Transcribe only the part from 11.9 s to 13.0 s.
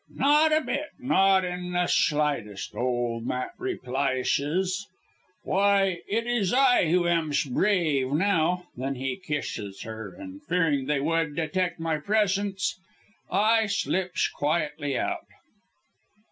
presence,